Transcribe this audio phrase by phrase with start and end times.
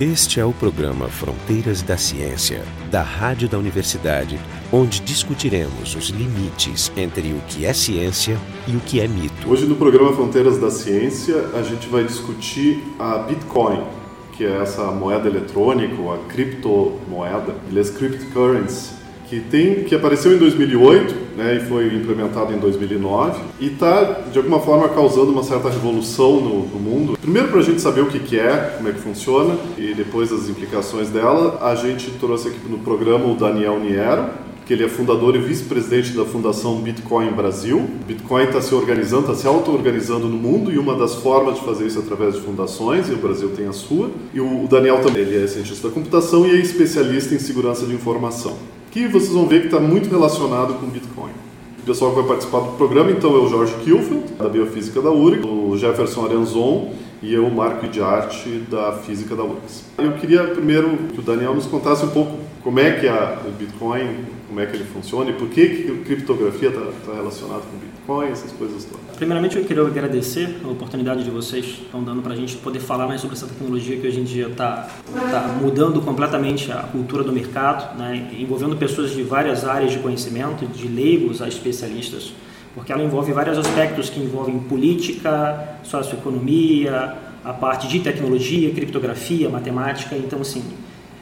[0.00, 4.40] Este é o programa Fronteiras da Ciência, da Rádio da Universidade,
[4.72, 9.46] onde discutiremos os limites entre o que é ciência e o que é mito.
[9.46, 13.84] Hoje no programa Fronteiras da Ciência, a gente vai discutir a Bitcoin,
[14.32, 18.94] que é essa moeda eletrônica, ou a criptomoeda, aliás, cryptocurrency,
[19.28, 24.38] que tem que apareceu em 2008 né, e foi implementado em 2009 e está de
[24.38, 27.18] alguma forma causando uma certa revolução no, no mundo.
[27.18, 30.30] Primeiro para a gente saber o que, que é, como é que funciona e depois
[30.30, 34.26] as implicações dela, a gente trouxe aqui no programa o Daniel Niero,
[34.66, 37.88] que ele é fundador e vice-presidente da Fundação Bitcoin Brasil.
[38.06, 41.86] Bitcoin está se organizando, está se auto-organizando no mundo e uma das formas de fazer
[41.86, 44.10] isso é através de fundações, e o Brasil tem a sua.
[44.32, 47.94] E o Daniel também ele é cientista da computação e é especialista em segurança de
[47.94, 48.56] informação
[48.90, 51.30] que vocês vão ver que está muito relacionado com Bitcoin.
[51.78, 55.10] O pessoal que vai participar do programa, então, é o Jorge Kilfeld, da Biofísica da
[55.10, 59.84] URGS, o Jefferson Arenzon e eu, Marco de Arte, da Física da URGS.
[59.98, 63.50] Eu queria primeiro que o Daniel nos contasse um pouco como é que a, o
[63.52, 67.60] Bitcoin, como é que ele funciona e por que, que a criptografia está tá relacionada
[67.62, 69.16] com o Bitcoin, essas coisas todas.
[69.16, 73.06] Primeiramente, eu queria agradecer a oportunidade de vocês estão dando para a gente poder falar
[73.06, 77.32] mais sobre essa tecnologia que hoje em dia está tá mudando completamente a cultura do
[77.32, 82.32] mercado, né, envolvendo pessoas de várias áreas de conhecimento, de leigos a especialistas,
[82.74, 90.14] porque ela envolve vários aspectos que envolvem política, socioeconomia, a parte de tecnologia, criptografia, matemática.
[90.14, 90.62] Então, assim,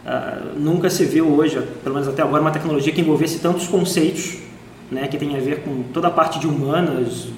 [0.09, 4.39] uh, nunca se viu hoje, pelo menos até agora, uma tecnologia que envolvesse tantos conceitos
[4.91, 7.28] né, que tem a ver com toda a parte de humanas,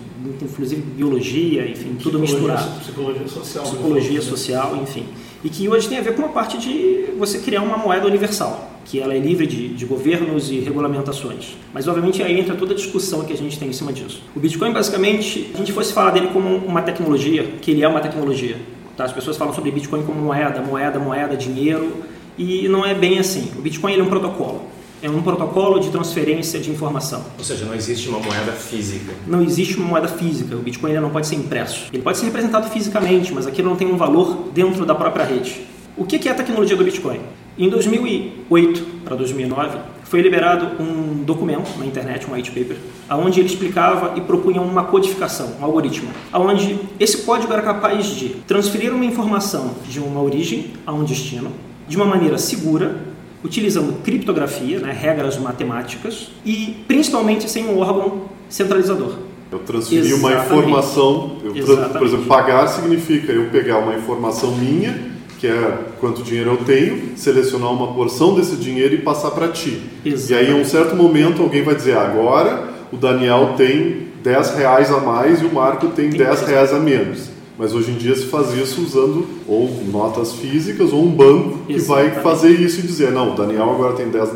[0.40, 2.80] inclusive biologia, enfim, tudo misturado.
[2.80, 3.64] Psicologia social.
[3.64, 5.06] Psicologia social, enfim.
[5.42, 8.70] E que hoje tem a ver com uma parte de você criar uma moeda universal,
[8.84, 11.56] que ela é livre de, de governos e regulamentações.
[11.72, 14.22] Mas, obviamente, aí entra toda a discussão que a gente tem em cima disso.
[14.36, 18.00] O Bitcoin, basicamente, a gente fosse falar dele como uma tecnologia, que ele é uma
[18.00, 18.58] tecnologia.
[18.96, 19.04] Tá?
[19.04, 21.90] As pessoas falam sobre Bitcoin como moeda, moeda, moeda, dinheiro,
[22.38, 23.50] e não é bem assim.
[23.58, 24.70] O Bitcoin é um protocolo
[25.02, 27.24] é um protocolo de transferência de informação.
[27.38, 29.12] Ou seja, não existe uma moeda física.
[29.26, 30.54] Não existe uma moeda física.
[30.54, 31.88] O Bitcoin não pode ser impresso.
[31.92, 35.62] Ele pode ser representado fisicamente, mas aquilo não tem um valor dentro da própria rede.
[35.96, 37.20] O que é a tecnologia do Bitcoin?
[37.58, 42.76] Em 2008 para 2009, foi liberado um documento na internet, um white paper,
[43.10, 48.30] onde ele explicava e propunha uma codificação, um algoritmo, onde esse código era capaz de
[48.46, 51.52] transferir uma informação de uma origem a um destino
[51.90, 52.94] de uma maneira segura
[53.42, 59.14] utilizando criptografia, né, regras matemáticas e principalmente sem um órgão centralizador.
[59.50, 65.48] Eu transferir uma informação, eu, por exemplo, pagar significa eu pegar uma informação minha, que
[65.48, 69.82] é quanto dinheiro eu tenho, selecionar uma porção desse dinheiro e passar para ti.
[70.04, 70.32] Exatamente.
[70.32, 74.92] E aí, em um certo momento, alguém vai dizer: agora o Daniel tem 10 reais
[74.92, 77.29] a mais e o Marco tem 10 reais a menos.
[77.60, 81.78] Mas hoje em dia se faz isso usando ou notas físicas ou um banco que
[81.78, 84.30] vai fazer isso e dizer, não, o Daniel agora tem 10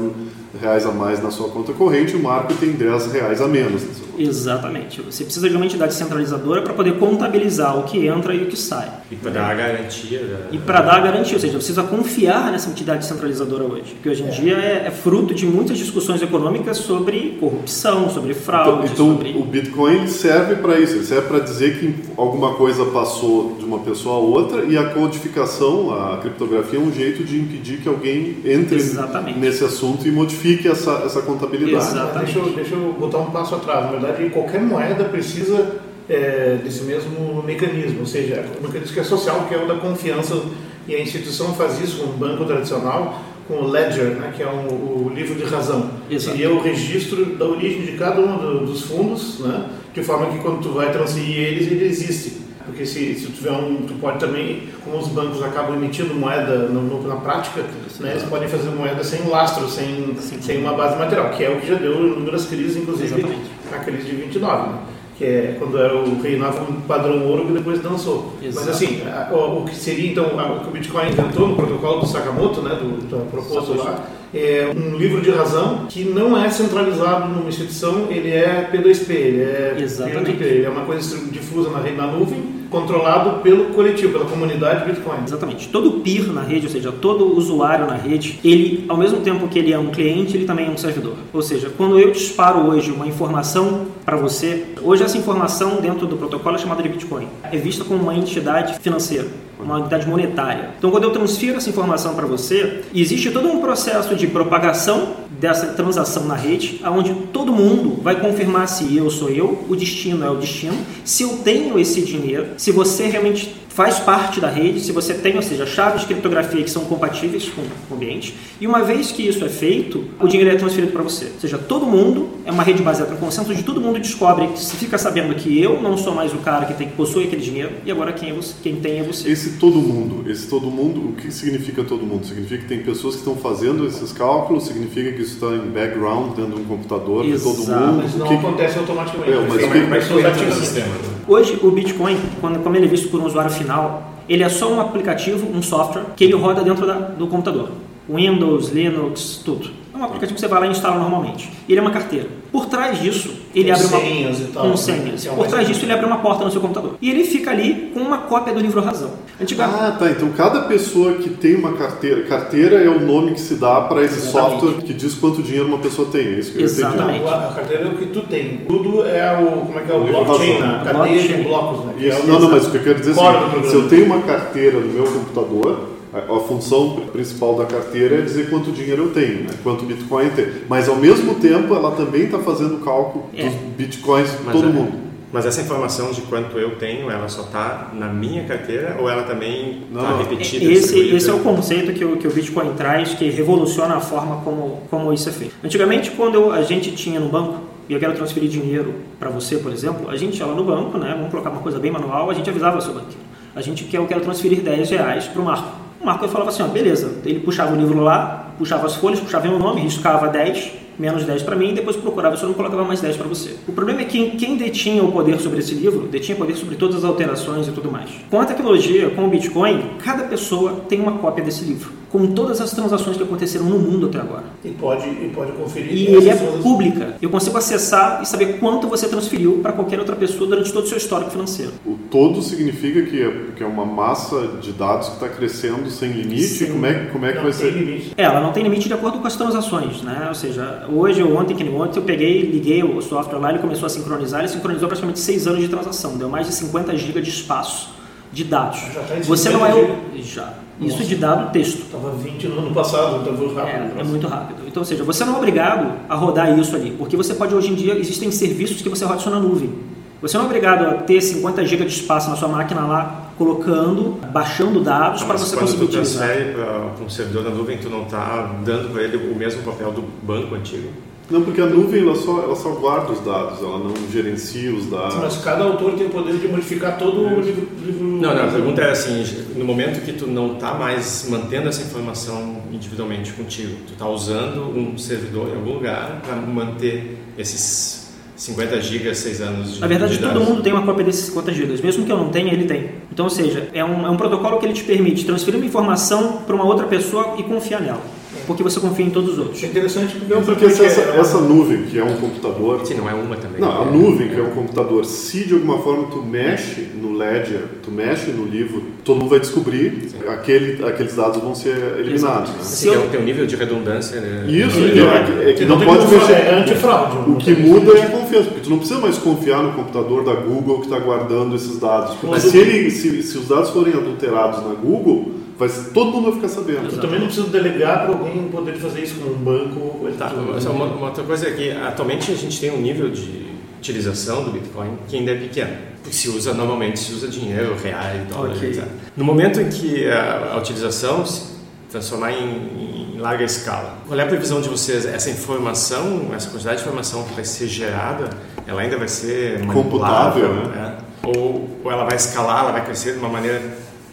[0.60, 3.80] reais a mais na sua conta corrente e o Marco tem 10 reais a menos.
[4.18, 5.00] Exatamente.
[5.02, 8.56] Você precisa de uma entidade centralizadora para poder contabilizar o que entra e o que
[8.56, 8.88] sai.
[9.10, 10.18] E para dar a garantia.
[10.20, 10.56] Da...
[10.56, 14.22] E para dar a garantia, ou seja, precisa confiar nessa entidade centralizadora hoje, que hoje
[14.22, 14.30] em é.
[14.30, 18.90] dia é, é, fruto de muitas discussões econômicas sobre corrupção, sobre fraude.
[18.92, 19.38] Então, então sobre...
[19.38, 23.78] o Bitcoin serve para isso, ele serve para dizer que alguma coisa passou de uma
[23.80, 28.36] pessoa a outra e a codificação, a criptografia é um jeito de impedir que alguém
[28.44, 29.38] entre Exatamente.
[29.38, 31.84] nesse assunto e modifique essa, essa contabilidade.
[31.84, 32.32] Exatamente.
[32.32, 35.76] Deixa eu, deixa eu botar um passo atrás verdade, qualquer moeda precisa
[36.08, 39.76] é, desse mesmo mecanismo, ou seja, o mecanismo que é social, que é o da
[39.76, 40.40] confiança,
[40.86, 44.48] e a instituição faz isso com o banco tradicional, com o ledger, né, que é
[44.48, 45.90] um, o livro de razão.
[46.10, 46.36] Exato.
[46.36, 50.38] Seria o registro da origem de cada um do, dos fundos, né, de forma que
[50.38, 52.44] quando tu vai transferir eles, ele existe.
[52.66, 56.68] Porque se, se tu tiver um, tu pode também, como os bancos acabam emitindo moeda
[56.68, 57.62] no, no, na prática,
[58.00, 61.60] né, eles podem fazer moeda sem lastro, sem, sem uma base material, que é o
[61.60, 63.53] que já deu inúmeras crises, inclusive Exatamente.
[63.72, 64.78] A crise de 29, né?
[65.16, 68.32] que é quando era o reinava um padrão ouro que depois dançou.
[68.42, 68.66] Exato.
[68.66, 72.00] Mas assim, a, o, o, que seria então o que o Bitcoin inventou no protocolo
[72.00, 76.50] do Sakamoto, né, do, do proposto lá, é um livro de razão que não é
[76.50, 80.42] centralizado numa instituição, ele é P2P, ele é Exatamente.
[80.42, 85.22] ele é uma coisa difusa na, na nuvem controlado pelo coletivo, pela comunidade Bitcoin.
[85.24, 85.68] Exatamente.
[85.68, 89.60] Todo peer na rede, ou seja, todo usuário na rede, ele, ao mesmo tempo que
[89.60, 91.14] ele é um cliente, ele também é um servidor.
[91.32, 96.16] Ou seja, quando eu disparo hoje uma informação para você, hoje essa informação dentro do
[96.16, 97.28] protocolo é chamada de Bitcoin.
[97.44, 99.28] É vista como uma entidade financeira
[99.64, 100.70] uma entidade monetária.
[100.78, 105.68] Então, quando eu transfiro essa informação para você, existe todo um processo de propagação dessa
[105.68, 110.30] transação na rede, onde todo mundo vai confirmar se eu sou eu, o destino é
[110.30, 114.92] o destino, se eu tenho esse dinheiro, se você realmente faz parte da rede, se
[114.92, 117.62] você tem, ou seja, chaves de criptografia que são compatíveis com
[117.92, 121.24] o ambiente, e uma vez que isso é feito, o dinheiro é transferido para você.
[121.34, 124.76] Ou seja, todo mundo, é uma rede baseada no consenso, onde todo mundo descobre, se
[124.76, 127.72] fica sabendo que eu não sou mais o cara que tem que possui aquele dinheiro,
[127.84, 129.28] e agora quem, é você, quem tem é você.
[129.28, 132.24] Esse todo mundo, esse todo mundo, o que significa todo mundo?
[132.26, 136.36] Significa que tem pessoas que estão fazendo esses cálculos, significa que isso está em background
[136.36, 138.02] dentro de um computador de todo mundo.
[138.04, 139.32] Mas não que- acontece automaticamente.
[139.32, 140.84] É, mas Como o é que- que vai ser
[141.26, 144.70] Hoje, o Bitcoin, quando, como ele é visto por um usuário final, ele é só
[144.72, 147.70] um aplicativo, um software, que ele roda dentro da- do computador.
[148.08, 149.70] Windows, Linux, tudo.
[149.94, 151.48] É um aplicativo que você vai lá e instala normalmente.
[151.68, 152.26] E ele é uma carteira.
[152.50, 154.00] Por trás disso, ele Com abre uma...
[154.00, 154.68] senhas e tal.
[154.70, 155.26] Com senhas.
[155.26, 156.94] É Por trás disso, ele abre uma porta no seu computador.
[157.00, 159.12] E ele fica ali com uma cópia do livro Razão.
[159.40, 159.78] Antigamente...
[159.80, 160.10] Ah, tá.
[160.10, 164.02] Então cada pessoa que tem uma carteira, carteira é o nome que se dá para
[164.02, 164.60] esse Exatamente.
[164.60, 166.22] software que diz quanto dinheiro uma pessoa tem.
[166.26, 166.80] É isso que eu entendi.
[166.80, 167.20] Exatamente.
[167.24, 168.58] Não, a carteira é o que tu tem.
[168.66, 170.66] Tudo é o, como é que é, o O blockchain, razão.
[170.66, 170.74] né?
[170.74, 171.36] a cadeia Blockchain.
[171.36, 171.92] de blocos, né?
[172.00, 174.20] É não, não, mas o que eu quero dizer é assim, se eu tenho uma
[174.22, 179.42] carteira no meu computador, a, função principal da carteira é dizer quanto dinheiro eu tenho,
[179.44, 179.50] né?
[179.62, 180.52] quanto Bitcoin eu tenho.
[180.68, 183.44] Mas ao mesmo tempo ela também está fazendo o cálculo É.
[183.44, 185.04] dos Bitcoins de todo é- mundo.
[185.32, 189.24] Mas essa informação de quanto eu tenho, ela só está na minha carteira ou ela
[189.24, 190.64] também Não, está repetida?
[190.64, 194.36] Esse, esse é o conceito que o, que o Bitcoin traz, que revoluciona a forma
[194.44, 195.56] como, como isso é feito.
[195.64, 197.56] Antigamente, quando eu- a gente tinha no banco,
[197.88, 200.96] e eu quero transferir dinheiro para você, por exemplo, a gente ia lá no banco,
[200.98, 203.18] né, vamos colocar uma coisa bem manual, a gente avisava o seu banqueiro.
[203.56, 205.68] A gente quer, eu quero transferir 10 reais para o Marco.
[206.04, 207.10] O Marco falava assim, ó, beleza.
[207.24, 211.42] Ele puxava o livro lá, puxava as folhas, puxava meu nome, riscava 10, menos 10
[211.42, 213.56] para mim, e depois procurava eu não colocava mais 10 para você.
[213.66, 216.96] O problema é que quem detinha o poder sobre esse livro, detinha poder sobre todas
[216.96, 218.10] as alterações e tudo mais.
[218.30, 222.60] Com a tecnologia, com o Bitcoin, cada pessoa tem uma cópia desse livro, com todas
[222.60, 224.44] as transações que aconteceram no mundo até agora.
[224.64, 225.92] E pode, e pode conferir.
[225.92, 227.16] E ele é pública.
[227.20, 230.86] Eu consigo acessar e saber quanto você transferiu para qualquer outra pessoa durante todo o
[230.86, 231.72] seu histórico financeiro.
[231.84, 236.12] O todo significa que é, que é uma massa de dados que está crescendo sem
[236.12, 236.42] limite.
[236.44, 236.66] Sim.
[236.70, 237.72] Como é, como é que Não vai ser?
[237.72, 238.12] limite.
[238.16, 240.26] É, ela não tem limite de acordo com as transações, né?
[240.28, 243.58] Ou seja, hoje ou ontem, que nem ontem, eu peguei, liguei o software lá, ele
[243.58, 247.20] começou a sincronizar, ele sincronizou praticamente 6 anos de transação, deu mais de 50 GB
[247.22, 247.92] de espaço
[248.32, 248.78] de dados.
[248.94, 250.22] Já tá em Você não 50 é o...
[250.22, 250.63] Já.
[250.80, 251.04] Isso Nossa.
[251.04, 251.82] de dado texto.
[251.82, 253.96] Estava 20 no ano passado, então foi rápido.
[253.96, 254.62] É, é muito rápido.
[254.66, 257.70] Então, ou seja, você não é obrigado a rodar isso ali, porque você pode, hoje
[257.70, 259.72] em dia, existem serviços que você roda isso na nuvem.
[260.20, 264.18] Você não é obrigado a ter 50 GB de espaço na sua máquina lá, colocando,
[264.32, 266.26] baixando dados para você quando conseguir tu utilizar.
[266.28, 269.92] transfere para um servidor na nuvem, tu não está dando para ele o mesmo papel
[269.92, 270.88] do banco antigo?
[271.30, 274.86] Não, porque a nuvem ela só, ela só guarda os dados, ela não gerencia os
[274.86, 275.16] dados.
[275.16, 277.66] Mas cada autor tem o poder de modificar todo o livro.
[277.82, 279.24] livro Não, não, a pergunta é assim,
[279.56, 284.68] no momento que tu não está mais mantendo essa informação individualmente contigo, tu está usando
[284.76, 288.04] um servidor em algum lugar para manter esses
[288.36, 291.52] 50 gigas, 6 anos de Na verdade, de todo mundo tem uma cópia desses 50
[291.52, 291.82] GB.
[291.82, 292.90] Mesmo que eu não tenha, ele tem.
[293.10, 296.42] Então, ou seja, é um, é um protocolo que ele te permite transferir uma informação
[296.46, 298.02] para uma outra pessoa e confiar nela.
[298.46, 299.56] Porque você confia em todos os outros.
[299.56, 302.80] Isso é interessante porque, Não, porque porque essa, é- essa nuvem, que é um computador,
[302.84, 303.60] Sim, não é uma também.
[303.60, 307.62] Não, a nuvem, que é um computador, se de alguma forma tu mexe no ledger,
[307.82, 312.50] tu mexe no livro, todo mundo vai descobrir, aquele, aqueles dados vão ser eliminados.
[312.50, 312.56] Né?
[312.60, 314.20] Assim, tem, um, tem um nível de redundância.
[314.20, 314.44] Né?
[314.48, 316.32] Isso, É, é, que- é que não tem pode mexer.
[316.32, 317.30] É antifraude.
[317.30, 320.34] O que muda é a confiança, porque tu não precisa mais confiar no computador da
[320.34, 322.10] Google que está guardando esses dados.
[322.14, 326.10] Porque Mas se, ele, se, se os dados forem adulterados na Google, vai, ser- todo
[326.10, 326.90] mundo vai ficar sabendo.
[326.92, 330.08] Eu também não preciso delegar para alguém poder fazer isso com um banco.
[330.18, 333.44] Tá, mas uma, uma outra coisa é que atualmente a gente tem um nível de
[333.78, 335.72] utilização do Bitcoin que ainda é pequeno.
[336.02, 338.68] Porque se usa, normalmente se usa dinheiro, reais, dólares, Ok.
[338.70, 338.84] etc.
[339.16, 341.54] No momento em que a, a utilização se
[341.90, 345.06] transformar em, em larga escala, qual é a previsão de vocês?
[345.06, 348.28] Essa informação, essa quantidade de informação que vai ser gerada,
[348.66, 350.98] ela ainda vai ser Computável, né?
[351.22, 351.26] é?
[351.26, 353.62] ou, ou ela vai escalar, ela vai crescer de uma maneira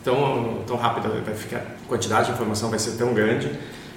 [0.04, 3.50] tão, tão rápida, vai ficar, a quantidade de informação vai ser tão grande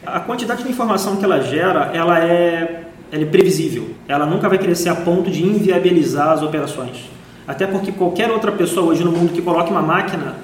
[0.07, 3.91] A quantidade de informação que ela gera, ela é, ela é previsível.
[4.07, 7.09] Ela nunca vai crescer a ponto de inviabilizar as operações.
[7.49, 10.35] Até porque qualquer outra pessoa hoje no mundo que coloque uma máquina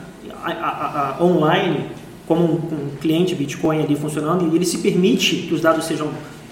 [0.42, 1.90] a- a- a- online,
[2.26, 6.08] como um, um cliente Bitcoin ali funcionando, ele se permite que os dados sejam...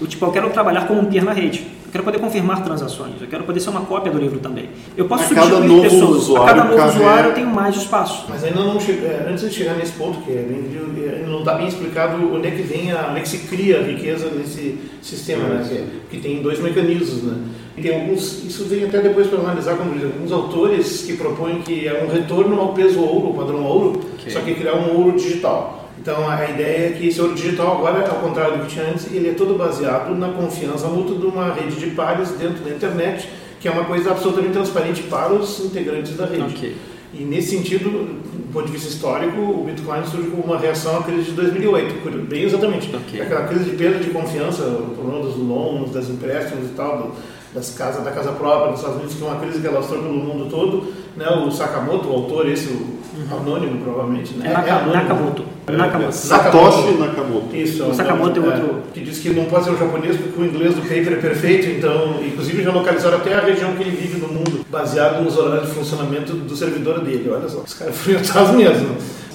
[0.06, 1.66] Tipo, eu quero trabalhar como um peer na rede.
[1.88, 3.14] Eu quero poder confirmar transações.
[3.18, 4.68] Eu quero poder ser uma cópia do livro também.
[4.95, 6.16] Eu posso A cada novo pessoas.
[6.18, 8.26] usuário a cada novo carrega- usuário eu tenho mais espaço.
[8.28, 11.54] Mas ainda não chega, é, antes de chegar nesse ponto, que é bem, não está
[11.54, 14.78] bem explicado onde é que vem a, onde é que se cria a riqueza nesse
[15.00, 15.66] sistema, né?
[16.11, 17.38] Que, que tem dois mecanismos, né?
[17.76, 21.62] E tem alguns, isso vem até depois para analisar, como diz, alguns autores que propõem
[21.62, 25.16] que é um retorno ao peso ouro, ao padrão ouro, só que criar um ouro
[25.16, 25.77] digital.
[26.00, 29.07] Então a ideia é que esse ouro digital agora, ao contrário do que tinha antes,
[29.12, 33.28] ele é todo baseado na confiança mútua de uma rede de pares dentro da internet,
[33.61, 36.43] que é uma coisa absolutamente transparente para os integrantes da rede.
[36.55, 36.76] Ok.
[37.14, 41.02] E nesse sentido, do ponto de vista histórico, o Bitcoin surge como uma reação à
[41.02, 42.95] crise de 2008, bem exatamente.
[42.95, 43.21] Ok.
[43.21, 47.12] Aquela crise de perda de confiança, o problema dos loans, das empréstimos e tal, do-
[47.55, 50.14] das casas, da casa própria nos Estados Unidos, que é uma crise que alastrou pelo
[50.14, 50.93] mundo todo.
[51.17, 51.26] Né?
[51.28, 52.99] O Sakamoto, o autor, esse, o
[53.35, 54.50] anônimo provavelmente, né?
[54.50, 54.95] É Naka- anônimo.
[54.95, 55.43] Nakamoto.
[55.67, 56.12] Nakamoto.
[56.14, 57.57] Satoshi Nakamoto.
[57.57, 60.40] Isso, O Sakamoto é é, outro- que diz que não pode ser o japonês porque
[60.40, 63.90] o inglês do paper é perfeito, então, inclusive já localizaram até a região que ele
[63.90, 67.28] vive no mundo, baseado nos horários de funcionamento do servidor dele.
[67.31, 68.88] Olha só, os caras foram atrás mesmo.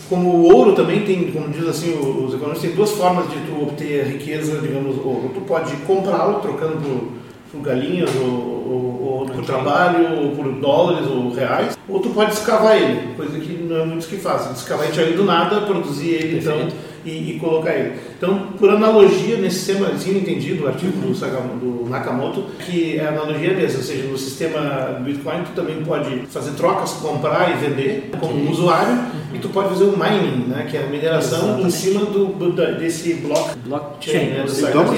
[0.10, 3.62] Como o ouro também tem, como diz assim, os economistas, tem duas formas de tu
[3.63, 5.32] obter riqueza, digamos, ouro.
[5.34, 7.08] Tu pode comprá-lo trocando por,
[7.53, 12.33] por galinhas ou, ou, ou por trabalho, ou por dólares ou reais, ou tu pode
[12.33, 14.51] escavar ele, coisa que não é muitos que fazem.
[14.53, 16.67] Escavar ele do nada, produzir ele, então
[17.05, 18.00] e, e colocar ele.
[18.17, 23.51] Então, por analogia, nesse sistema, tinha entendido o artigo do, do Nakamoto, que a analogia
[23.51, 28.10] é mesmo, ou seja, no sistema Bitcoin, tu também pode fazer trocas, comprar e vender
[28.19, 28.98] como um usuário,
[29.33, 31.74] e tu pode fazer o mining, né, que é a mineração em Exatamente.
[31.74, 33.57] cima do, da- desse bloco.
[33.65, 34.13] Blockchain.
[34.13, 34.89] Chain, né, do é o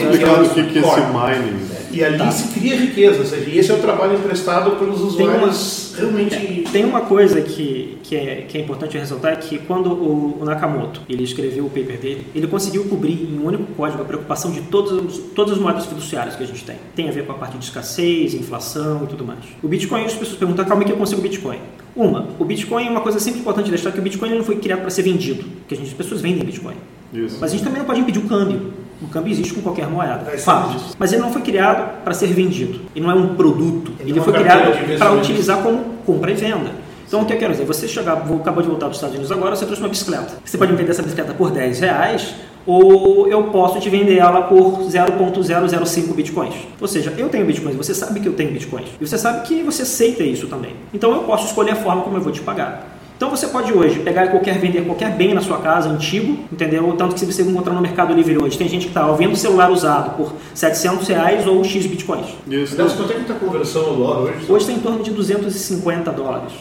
[0.68, 1.85] que, é esse mining?
[1.92, 2.32] E ali Tá.
[2.32, 5.94] se cria riqueza, ou seja, e esse é o trabalho emprestado pelos Tem uma- usuários
[5.98, 6.63] realmente...
[6.72, 10.46] Tem uma coisa que, que, é, que é importante ressaltar, é que quando o, o
[10.46, 14.51] Nakamoto ele escreveu o paper dele, ele conseguiu cobrir em um único código a preocupação
[14.51, 16.75] de todas, as- todas as moedas fiduciárias que a gente tem.
[16.96, 19.39] Tem a ver com a parte de escassez, inflação e tudo mais.
[19.63, 21.60] O Bitcoin, as pessoas perguntam, é que eu consigo Bitcoin?
[21.96, 24.82] Uma, o Bitcoin é uma coisa sempre importante deixar que o Bitcoin não foi criado
[24.82, 26.75] para ser vendido, porque a gente, as pessoas vendem Bitcoin.
[27.13, 27.38] Isso.
[27.39, 28.74] Mas a gente também não pode impedir o câmbio.
[29.02, 30.32] O câmbio existe com qualquer moeda.
[30.32, 30.96] É, Fato.
[30.98, 32.82] Mas ele não foi criado para ser vendido.
[32.96, 33.92] Ele não é um produto.
[34.00, 36.72] Ele Ele, é foi criado para utilizar como compra e venda.
[37.08, 37.66] Então o que eu quero dizer?
[37.66, 40.36] Você chegar, vou, acabou de voltar dos Estados Unidos agora, você trouxe uma bicicleta.
[40.44, 42.36] Você pode me vender essa bicicleta por 10 reais
[42.66, 46.56] ou eu posso te vender ela por 0.005 bitcoins.
[46.82, 48.88] Ou seja, eu tenho bitcoins, você sabe que eu tenho bitcoins.
[49.00, 50.74] E você sabe que você aceita isso também.
[50.94, 52.95] Então eu posso escolher a forma como eu vou te pagar.
[53.16, 56.94] Então você pode hoje pegar qualquer, vender qualquer bem na sua casa, antigo, entendeu?
[56.98, 59.72] Tanto que se você encontrar no Mercado Livre hoje, tem gente que está vendo celular
[59.72, 62.28] usado por 700 reais ou X bitcoins.
[62.46, 62.74] Isso.
[62.74, 64.52] Aliás, quanto é que está a conversão dólar hoje?
[64.52, 66.52] Hoje está em torno de 250 dólares.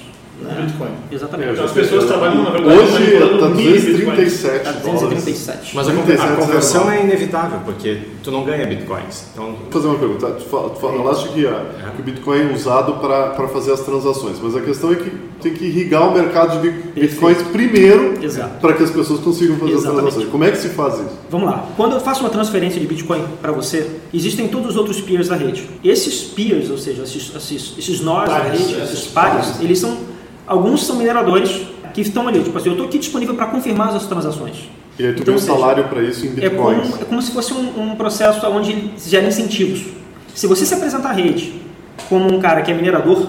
[0.43, 0.91] No Bitcoin.
[1.13, 1.53] Exatamente.
[1.53, 3.85] Então as pessoas trabalham, na verdade, Hoje está mini bitcoins.
[3.85, 5.01] 237 Está dólares.
[5.01, 5.77] 237.
[5.77, 9.25] Mas a, con- 37 a conversão é inevitável, porque tu não ganha bitcoins.
[9.33, 10.27] Então, Vou fazer uma pergunta.
[10.33, 11.65] Tu fala- tu falaste que, a-
[11.95, 15.11] que o Bitcoin é usado para fazer as transações, mas a questão é que
[15.41, 18.59] tem que irrigar o mercado de bi- Bitcoins primeiro Exato.
[18.61, 19.97] para que as pessoas consigam fazer Exatamente.
[19.99, 20.33] as transações.
[20.33, 21.11] Como é que se faz isso?
[21.31, 21.67] Vamos lá.
[21.77, 25.37] Quando eu faço uma transferência de Bitcoin para você, existem todos os outros peers da
[25.37, 25.69] rede.
[25.83, 29.61] Esses peers, ou seja, esses, esses, esses nós da rede, esses esses pares.
[29.61, 29.97] eles são.
[30.47, 32.43] Alguns são mineradores que estão ali.
[32.43, 34.69] Tipo assim, eu estou aqui disponível para confirmar as transações.
[34.99, 37.53] E aí tu Então, um salário para isso em É como, é como se fosse
[37.53, 39.83] um, um processo onde gera incentivos.
[40.35, 41.55] Se você se apresentar à rede
[42.09, 43.27] como um cara que é minerador,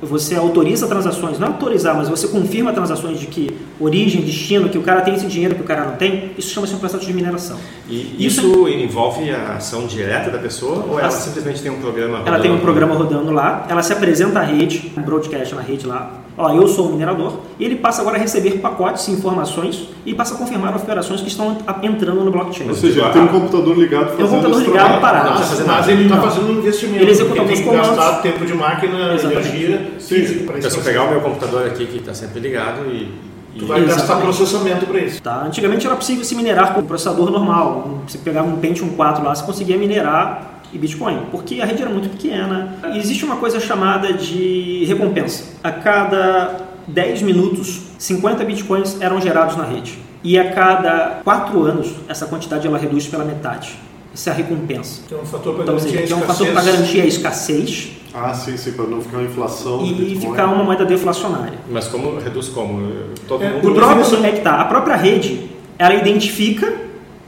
[0.00, 4.82] você autoriza transações, não autorizar, mas você confirma transações de que origem, destino, que o
[4.82, 7.56] cara tem esse dinheiro que o cara não tem, isso chama-se um processo de mineração.
[7.88, 11.80] e Isso- isso envolve a ação direta da pessoa ou ela A- simplesmente tem um
[11.80, 12.60] programa Ela tem um rodando?
[12.60, 16.12] programa rodando lá, ela se apresenta à rede, um broadcast na rede lá.
[16.38, 20.14] Ó, eu sou um minerador, e ele passa agora a receber pacotes e informações e
[20.14, 22.68] passa a confirmar operações que estão entrando no blockchain.
[22.68, 25.00] Ou seja, tem um computador ligado fazendo um computador ligado trabalho.
[25.00, 25.30] parado.
[25.30, 25.92] Não Mas, fazer mas nada.
[25.92, 27.02] ele está fazendo um investimento.
[27.02, 27.88] Ele executa tem alguns comandos.
[27.88, 29.48] gastar tempo de máquina, Exatamente.
[29.48, 32.82] energia física para Então, se eu pegar o meu computador aqui que está sempre ligado
[32.86, 33.12] e,
[33.58, 34.24] Tu vai gastar Exatamente.
[34.26, 35.20] processamento para isso.
[35.20, 35.42] Tá?
[35.44, 38.02] Antigamente era possível se minerar com um processador normal.
[38.06, 41.90] Você pegava um Pentium 4 lá, você conseguia minerar e Bitcoin, porque a rede era
[41.90, 42.76] muito pequena.
[42.94, 45.44] E existe uma coisa chamada de recompensa.
[45.62, 49.98] A cada 10 minutos, 50 Bitcoins eram gerados na rede.
[50.22, 53.78] E a cada 4 anos, essa quantidade ela reduz pela metade.
[54.14, 55.02] Isso é a recompensa.
[55.06, 56.52] Que é um fator para Então, garantir seja, a que é um fator escassez.
[56.64, 60.64] para garantir a escassez Ah, sim, sim, para não ficar uma inflação e ficar uma
[60.64, 61.58] moeda deflacionária.
[61.70, 62.90] Mas como reduz como?
[63.28, 65.48] Todo É, mundo O próprio, é que tá, a própria rede,
[65.78, 66.72] ela identifica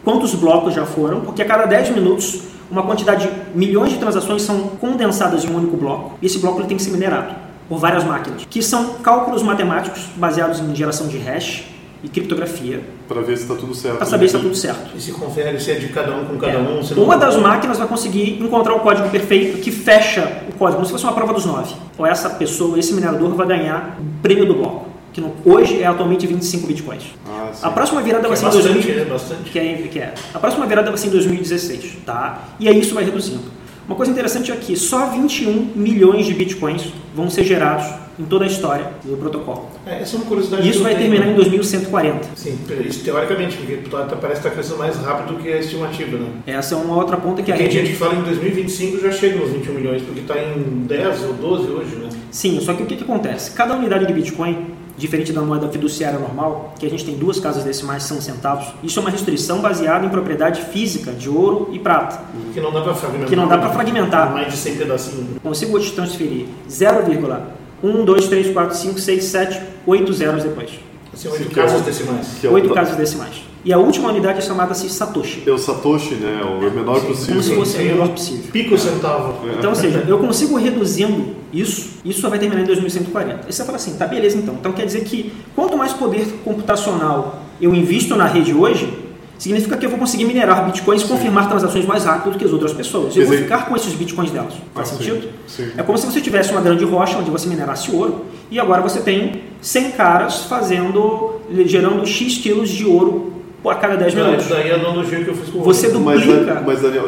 [0.03, 4.61] quantos blocos já foram, porque a cada 10 minutos, uma quantidade, milhões de transações são
[4.81, 7.35] condensadas em um único bloco, e esse bloco ele tem que ser minerado
[7.69, 11.65] por várias máquinas, que são cálculos matemáticos baseados em geração de hash
[12.03, 13.99] e criptografia, Para ver se está tudo certo.
[13.99, 14.97] para saber se está tudo certo.
[14.97, 16.59] E se confere se é de cada um com cada É.
[16.59, 16.83] um.
[16.83, 20.77] se não- Uma das máquinas vai conseguir encontrar o código perfeito que fecha o código,
[20.77, 21.75] como se fosse uma prova dos nove.
[21.99, 25.87] Ou essa pessoa, esse minerador, vai ganhar o prêmio do bloco, que no- hoje é
[25.87, 27.03] atualmente 25 bitcoins.
[27.29, 27.51] Ah.
[27.63, 29.51] A próxima virada Que vai é ser em bastante, 2000 é bastante.
[29.51, 30.15] que é, que é.
[30.35, 32.49] A próxima virada vai ser em 2016, tá?
[32.59, 33.43] E aí isso vai reduzindo.
[33.87, 37.87] Uma coisa interessante é que só 21 milhões de bitcoins vão ser gerados
[38.21, 39.69] em toda a história do protocolo.
[39.85, 40.65] É, essa é uma curiosidade.
[40.65, 41.11] E isso vai tenho.
[41.11, 42.29] terminar em 2140.
[42.37, 46.19] Sim, isso teoricamente, porque tá- tá- parece que está crescendo mais rápido que a estimativa,
[46.19, 46.27] né?
[46.47, 47.79] Essa é uma outra ponta que a Tem rede.
[47.79, 51.33] gente que fala em 2025 já chega nos 21 milhões, porque está em 10 ou
[51.33, 52.11] 12 hoje, né?
[52.31, 53.51] Sim, só que o que, que acontece?
[53.53, 54.67] Cada unidade de Bitcoin
[55.01, 58.99] diferente da moeda fiduciária normal, que a gente tem duas casas decimais são centavos, isso
[58.99, 62.21] é uma restrição baseada em propriedade física de ouro e prata.
[62.53, 63.29] Que não dá para fragmentar.
[63.29, 64.33] Que não dá para fragmentar.
[64.33, 65.27] Mais de 100 pedacinhos.
[65.43, 70.71] Consigo te transferir 0,1, 2, 3, 4, 5, 6, 7, 8 zeros depois.
[71.13, 72.29] Assim, oito casas decimais.
[72.41, 73.40] Que é Oito casas decimais.
[73.65, 75.43] E a última unidade chamada-se Satoshi.
[75.47, 76.41] É o Satoshi, né?
[76.43, 77.59] O menor Como se possível.
[77.59, 78.45] fosse o menor possível.
[78.51, 79.35] Pico centavo.
[79.59, 83.47] Então, ou seja, eu consigo reduzindo isso, isso só vai terminar em 2140.
[83.47, 84.55] Aí você fala assim, tá beleza então.
[84.59, 88.91] Então quer dizer que quanto mais poder computacional eu invisto na rede hoje,
[89.39, 92.53] significa que eu vou conseguir minerar bitcoins e confirmar transações mais rápido do que as
[92.53, 93.15] outras pessoas.
[93.15, 94.55] Eu vou ficar com esses bitcoins delas.
[94.75, 95.29] Faz Ah, sim, sentido?
[95.47, 95.69] sim.
[95.77, 99.01] É como se você tivesse uma grande rocha onde você minerasse ouro e agora você
[99.01, 103.33] tem 100 caras fazendo, gerando X quilos de ouro
[103.69, 104.49] a cada 10 minutos.
[104.49, 106.05] Daí a analogia que eu fiz com o Você Rodrigo.
[106.05, 106.63] Mas, duplica.
[106.65, 107.05] mas, Daniel,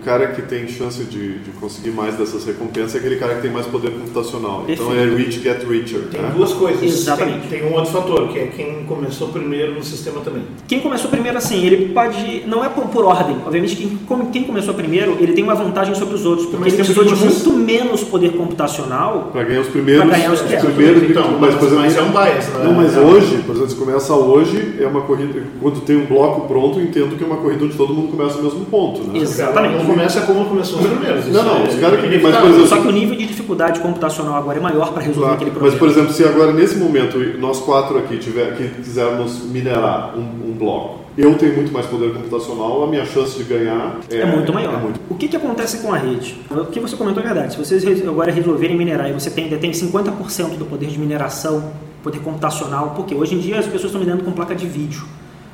[0.00, 3.42] o cara que tem chance de, de conseguir mais dessas recompensas é aquele cara que
[3.42, 4.64] tem mais poder computacional.
[4.68, 6.02] Então é rich get richer.
[6.10, 6.32] Tem né?
[6.34, 6.82] duas coisas.
[6.82, 7.48] Exatamente.
[7.48, 10.42] Tem, tem um outro fator, que é quem começou primeiro no sistema também.
[10.68, 12.44] Quem começou primeiro assim, ele pode.
[12.46, 13.36] Não é por, por ordem.
[13.44, 13.98] Obviamente, quem,
[14.32, 17.16] quem começou primeiro, ele tem uma vantagem sobre os outros, porque Mas ele tem precisou
[17.16, 19.30] de muito menos poder computacional.
[19.32, 20.04] Para ganhar os primeiros.
[20.04, 20.74] Pra ganhar os os primeiros.
[20.74, 22.64] primeiros Então, mas, por exemplo, mas é um bias, né?
[22.64, 23.00] Não, mas É.
[23.00, 25.42] hoje, por exemplo, se começa hoje, é uma corrida.
[25.60, 28.36] Quando tem um bloco pronto, eu entendo que é uma corrida onde todo mundo começa
[28.38, 29.02] no mesmo ponto.
[29.04, 29.20] Né?
[29.20, 29.85] Exatamente.
[29.86, 31.26] Não começa como começou os primeiros.
[31.28, 33.26] Não, não, Isso os caras que- é mas, por exemplo, Só que o nível de
[33.26, 35.34] dificuldade computacional agora é maior para resolver Claro.
[35.34, 35.78] aquele Mas, problema.
[35.78, 40.52] por exemplo, se agora nesse momento nós quatro aqui tiver, que quisermos minerar um, um
[40.58, 44.52] bloco, eu tenho muito mais poder computacional, a minha chance de ganhar é, é muito
[44.52, 44.74] maior.
[44.74, 46.38] é muito- O que, que acontece com a rede?
[46.50, 47.52] O que você comentou é verdade.
[47.54, 51.70] Se vocês agora resolverem minerar e você tem, detém 50% do poder de mineração,
[52.02, 55.02] poder computacional, porque hoje em dia as pessoas estão minerando com placa de vídeo.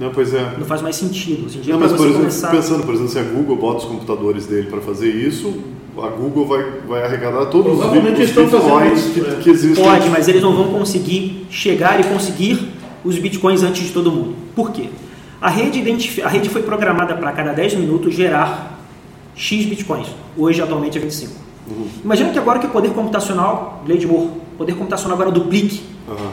[0.00, 0.54] Não, pois é.
[0.58, 1.46] Não faz mais sentido.
[1.46, 2.50] Hoje em dia, Não, para mas por exemplo, começar...
[2.50, 5.54] pensando, por exemplo, se a Google bota os computadores dele para fazer isso,
[5.96, 9.34] a Google vai, vai arrecadar todos os bitcoins isso, que, é.
[9.42, 9.84] que existem.
[9.84, 12.72] Pode, mas eles não vão conseguir chegar e conseguir
[13.04, 14.34] os bitcoins antes de todo mundo.
[14.56, 14.88] Por quê?
[15.40, 18.80] A rede, identifi- a rede foi programada para cada 10 minutos gerar
[19.34, 20.06] X bitcoins.
[20.36, 21.32] Hoje, atualmente, é 25.
[21.68, 21.86] Uhum.
[22.04, 25.82] Imagina que agora que o poder computacional, lei de Moore, o poder computacional agora duplique.
[26.08, 26.30] Aham,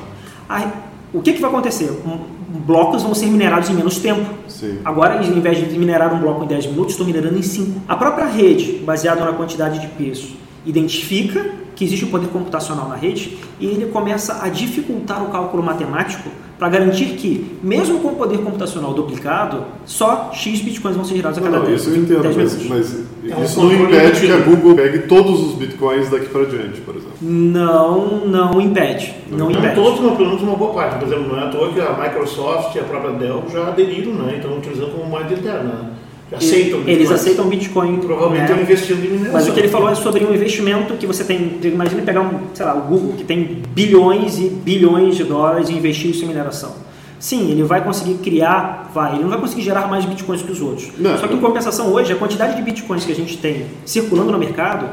[0.47, 0.67] Aí,
[1.13, 1.91] o que, que vai acontecer?
[2.05, 4.25] Um- blocos vão ser minerados em menos tempo.
[4.47, 4.79] sim.
[4.83, 7.81] Agora, ao invés de minerar um bloco em 10 minutos, estou minerando em 5.
[7.88, 10.35] A própria rede, baseada na quantidade de peso,
[10.65, 15.63] identifica que existe um poder computacional na rede e ele começa a dificultar o cálculo
[15.63, 16.29] matemático
[16.60, 21.38] para garantir que, mesmo com o poder computacional duplicado, só X bitcoins vão ser gerados
[21.38, 22.95] a Não, cada não, 10, isso eu entendo, 10 mas, mas
[23.39, 24.38] um isso não impede que a.
[24.39, 27.13] Google pegue todos os bitcoins daqui para diante, por exemplo.
[27.22, 29.15] Não, não impede.
[29.32, 29.76] Não, Não impede.
[29.76, 31.00] todos, mas pelo menos uma boa parte.
[31.00, 34.13] Por exemplo, não é à toa que a Microsoft e a própria Dell já aderiram,
[34.13, 34.36] né?
[34.36, 35.63] Estão utilizando como moeda interna.
[35.63, 35.88] Né?
[36.31, 37.11] Aceitam Eles bitcoins.
[37.11, 37.97] aceitam Bitcoin.
[37.97, 38.45] Provavelmente né?
[38.45, 39.33] estão investindo em mineração.
[39.33, 41.59] Mas o que ele falou é sobre um investimento que você tem.
[41.63, 45.73] Imagina pegar um, sei lá, o Google, que tem bilhões e bilhões de dólares e
[45.73, 46.73] investir isso em mineração.
[47.19, 50.61] Sim, ele vai conseguir criar, vai, ele não vai conseguir gerar mais bitcoins que os
[50.61, 50.89] outros.
[50.97, 51.17] Não.
[51.17, 54.37] Só que em compensação hoje, a quantidade de bitcoins que a gente tem circulando no
[54.37, 54.87] mercado,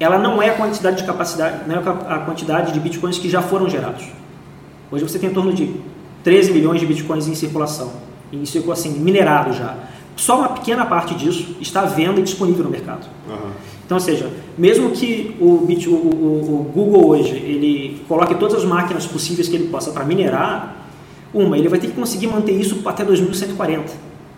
[0.00, 3.42] ela não é a quantidade de capacidade, não é a quantidade de bitcoins que já
[3.42, 4.06] foram gerados.
[4.90, 5.70] Hoje você tem em torno de
[6.22, 7.92] 13 milhões de bitcoins em circulação,
[8.32, 9.76] em circulação, assim, minerado já.
[10.16, 13.06] Só uma pequena parte disso está à venda e disponível no mercado.
[13.28, 13.50] Aham.
[13.84, 19.06] Então, ou seja, mesmo que o- o- o Google hoje ele coloque todas as máquinas
[19.06, 20.76] possíveis que ele possa para minerar,
[21.34, 23.92] uma, ele vai ter que conseguir manter isso até 2140.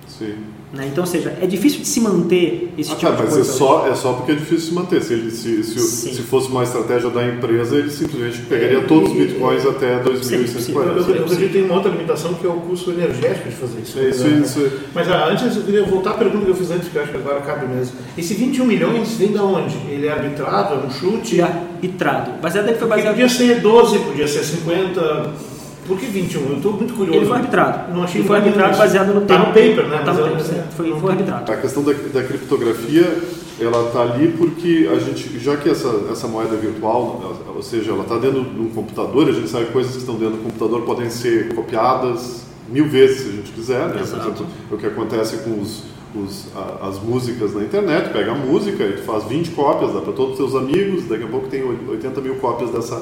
[0.09, 0.35] Sim.
[0.72, 0.88] Né?
[0.90, 3.37] Então, ou seja, é difícil de se manter esse Ah, tipo tá, de mas é
[3.37, 3.52] coisa.
[3.52, 5.00] só, é só porque é difícil se manter.
[5.02, 9.16] Se, ele, se, se, se fosse uma estratégia da empresa, ele simplesmente pegaria todos os
[9.16, 10.90] bitcoins até Eu, 2140.
[10.90, 13.98] eu acredito que tem uma outra limitação que é o custo energético de fazer isso.
[13.98, 14.40] É isso, né?
[14.44, 14.72] isso.
[14.92, 17.12] Mas ah, antes eu queria voltar à pergunta que eu fiz antes, que eu acho
[17.12, 17.94] que agora cabe mesmo.
[18.18, 19.76] Esse 21 milhões vem da onde?
[19.88, 21.37] Ele é arbitrado, é um chute?
[21.37, 22.33] de arbitrado.
[22.42, 23.14] Baseado ele foi Porque baseado.
[23.14, 25.56] podia ser 12, podia ser 50.
[25.87, 26.40] Por que 21?
[26.51, 27.18] Eu estou muito curioso.
[27.20, 27.94] Ele foi arbitrado.
[27.94, 28.79] Não achei ele foi arbitrado isso.
[28.81, 29.46] baseado no Tá tempo.
[29.49, 30.03] no paper, né?
[30.05, 30.72] Tá no paper, certo.
[30.75, 31.53] Foi, foi arbitrado.
[31.53, 33.18] A questão da, da criptografia,
[33.61, 38.03] ela está ali porque a gente, já que essa, essa moeda virtual, ou seja, ela
[38.03, 40.83] está dentro de um computador, a gente sabe que coisas que estão dentro do computador
[40.83, 44.01] podem ser copiadas mil vezes se a gente quiser, né?
[44.01, 44.22] Exato.
[44.25, 45.85] Por exemplo, o que acontece com os,
[46.16, 50.01] os- a- as músicas na internet, pega a música e tu faz 20 cópias, dá
[50.01, 53.01] para todos os teus amigos, daqui a pouco tem 80 mil cópias dessa,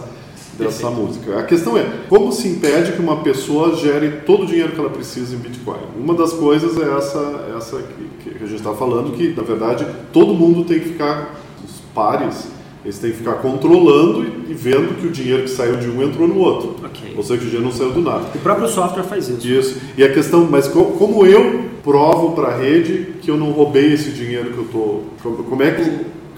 [0.59, 1.38] dessa música.
[1.38, 4.90] A questão é, como se impede que uma pessoa gere todo o dinheiro que ela
[4.90, 5.79] precisa em Bitcoin?
[5.99, 7.77] Uma das coisas é essa, essa
[8.23, 11.81] que, que a gente está falando, que na verdade todo mundo tem que ficar, os
[11.95, 12.49] pares,
[12.85, 16.03] eles têm que ficar controlando e, e vendo que o dinheiro que saiu de um
[16.03, 16.77] entrou no outro.
[16.85, 17.14] Ok.
[17.17, 18.25] Ou seja, que o dinheiro não saiu do nada.
[18.35, 19.49] O próprio software faz isso.
[19.49, 19.81] Isso.
[19.97, 23.93] E a questão, mas co- como eu provo para a rede que eu não roubei
[23.95, 25.01] esse dinheiro que eu tô,
[25.49, 25.83] como é que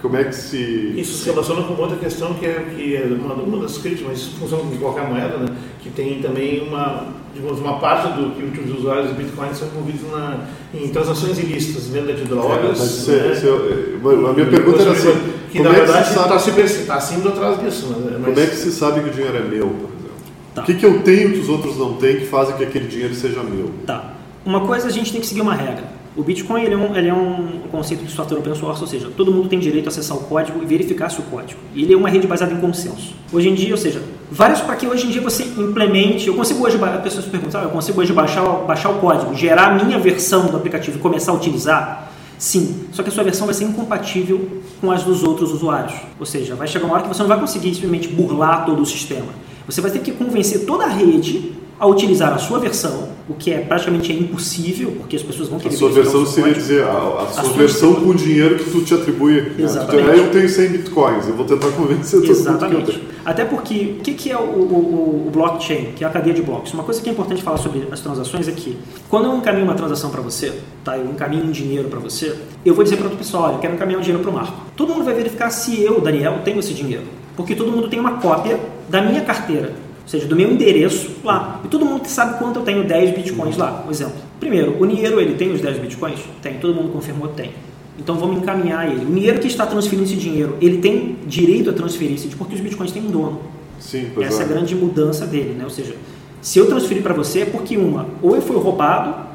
[0.01, 0.95] como é que se...
[0.97, 4.19] Isso se relaciona com outra questão que é, que é uma, uma das críticas, mas
[4.19, 5.47] isso funciona com qualquer moeda, né?
[5.81, 10.11] que tem também uma, digamos, uma parte do que os usuários de Bitcoin são envolvidos
[10.11, 12.79] na, em transações ilícitas, venda de drogas.
[12.79, 13.35] Mas se, né?
[13.35, 15.15] se eu, a minha pergunta era assim,
[15.51, 17.87] que na é verdade está se, tá sempre atrás disso.
[17.89, 20.17] Mas, como é que se sabe que o dinheiro é meu, por exemplo?
[20.55, 20.63] Tá.
[20.63, 23.15] O que, que eu tenho que os outros não têm que fazem que aquele dinheiro
[23.15, 23.71] seja meu?
[23.87, 24.13] Tá.
[24.45, 27.09] Uma coisa a gente tem que seguir uma regra o Bitcoin ele é, um, ele
[27.09, 30.17] é um conceito de software open source, ou seja, todo mundo tem direito a acessar
[30.17, 31.61] o código e verificar se o código.
[31.75, 33.15] E ele é uma rede baseada em consenso.
[33.31, 36.27] Hoje em dia, ou seja, vários para que hoje em dia você implemente.
[36.27, 39.67] Eu consigo hoje, as pessoas perguntam, ah, eu consigo hoje baixar, baixar o código, gerar
[39.67, 42.11] a minha versão do aplicativo e começar a utilizar?
[42.39, 45.95] Sim, só que a sua versão vai ser incompatível com as dos outros usuários.
[46.19, 48.87] Ou seja, vai chegar uma hora que você não vai conseguir simplesmente burlar todo o
[48.87, 49.29] sistema.
[49.67, 53.53] Você vai ter que convencer toda a rede a utilizar a sua versão, o que
[53.53, 55.75] é praticamente impossível, porque as pessoas vão querer...
[55.75, 58.71] A sua versão seria dizer, a, a, a sua, sua versão com o dinheiro que
[58.71, 59.43] tu te atribui.
[59.43, 59.55] Né?
[59.59, 60.07] Exatamente.
[60.07, 60.19] Né?
[60.19, 62.93] Eu tenho 100 bitcoins, eu vou tentar convencer todo Exatamente.
[62.93, 63.01] mundo.
[63.25, 66.43] Até porque, o que, que é o, o, o, blockchain, que é a cadeia de
[66.43, 66.73] blocos?
[66.73, 69.75] Uma coisa que é importante falar sobre as transações é que, quando eu encaminho uma
[69.75, 70.97] transação para você, tá?
[70.97, 72.35] eu encaminho um dinheiro para você,
[72.65, 74.57] eu vou dizer para outro pessoal, olha, eu quero encaminhar um dinheiro para o Marco.
[74.77, 77.05] Todo mundo vai verificar se eu, Daniel, tenho esse dinheiro.
[77.37, 78.59] Porque todo mundo tem uma cópia
[78.89, 81.61] da minha carteira ou seja, do meu endereço lá.
[81.65, 84.15] E todo mundo sabe quanto eu tenho 10 bitcoins lá, um exemplo.
[84.39, 86.21] Primeiro, o Niero, ele tem os 10 bitcoins?
[86.41, 87.51] Tem, todo mundo confirmou tem.
[87.99, 89.05] Então vamos encaminhar ele.
[89.05, 92.61] O Niero que está transferindo esse dinheiro, ele tem direito a transferir esse porque os
[92.61, 93.41] bitcoins têm um dono.
[93.81, 95.65] Sim, Essa é a grande mudança dele, né?
[95.65, 95.97] Ou seja,
[96.41, 99.27] se eu transferir para você é porque uma, ou eu fui roubado,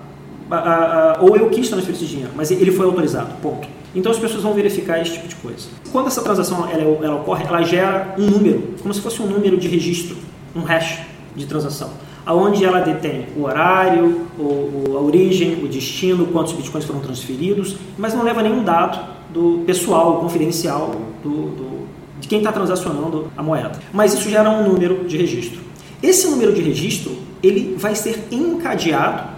[0.50, 3.68] a, a, a, ou eu quis transferir esse dinheiro, mas ele foi autorizado, ponto.
[3.94, 5.68] Então as pessoas vão verificar esse tipo de coisa.
[5.92, 9.58] Quando essa transação ela, ela ocorre, ela gera um número, como se fosse um número
[9.58, 10.16] de registro
[10.56, 11.00] um hash
[11.36, 11.90] de transação,
[12.26, 18.14] aonde ela detém o horário, o, a origem, o destino, quantos bitcoins foram transferidos, mas
[18.14, 20.92] não leva nenhum dado do pessoal, confidencial
[21.24, 21.82] do, do
[22.20, 23.72] de quem está transacionando a moeda.
[23.92, 25.60] Mas isso gera um número de registro.
[26.04, 29.30] Esse número de registro ele vai ser encadeado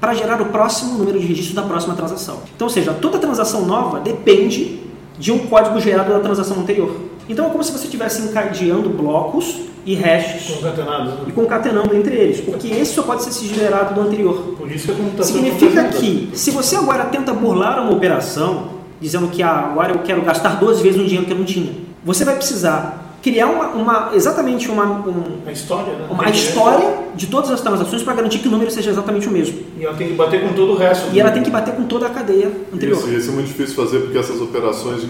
[0.00, 2.38] para gerar o próximo número de registro da próxima transação.
[2.56, 4.80] Então, ou seja, toda transação nova depende
[5.18, 7.09] de um código gerado da transação anterior.
[7.28, 11.20] Então é como se você estivesse encadeando blocos e hashes concatenados né?
[11.28, 14.54] e concatenando entre eles, porque esse só pode ser gerado do anterior.
[14.58, 18.68] Por isso que a computação Significa que, se você agora tenta burlar uma operação,
[19.00, 21.72] dizendo que ah, agora eu quero gastar 12 vezes um dinheiro que eu não tinha,
[22.04, 26.06] você vai precisar criar uma, uma exatamente uma, um, a história, né?
[26.10, 29.30] uma, a história de todas as transações para garantir que o número seja exatamente o
[29.30, 29.58] mesmo.
[29.78, 31.08] E ela tem que bater com todo o resto.
[31.12, 32.98] E ela tem que bater com toda a cadeia anterior.
[32.98, 35.06] Isso, isso é muito difícil fazer porque essas operações de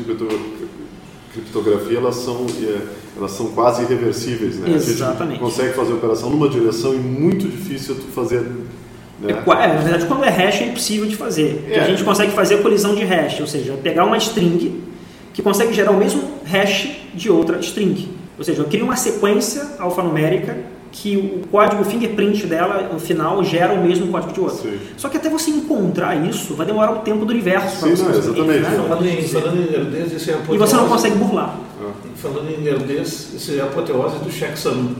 [1.33, 2.79] criptografia elas são é,
[3.17, 6.99] elas são quase irreversíveis né exatamente a gente consegue fazer a operação numa direção e
[6.99, 8.41] muito difícil tu fazer
[9.21, 9.29] né?
[9.29, 11.81] é, é, na verdade quando é hash é impossível de fazer é.
[11.81, 14.83] a gente consegue fazer a colisão de hash ou seja pegar uma string
[15.33, 19.77] que consegue gerar o mesmo hash de outra string ou seja eu crio uma sequência
[19.79, 20.57] alfanumérica
[20.93, 24.63] que o código fingerprint dela, no final, gera o mesmo código de outro.
[24.63, 24.79] Sim.
[24.97, 27.89] Só que até você encontrar isso, vai demorar o tempo do universo.
[27.89, 28.61] Sim, não, exatamente.
[28.61, 28.85] Né?
[28.89, 31.57] Falando, em, falando em nerdez, isso é E você não consegue burlar.
[31.81, 31.93] Ah.
[32.17, 34.95] Falando em nerdez, isso é a apoteose do checksum.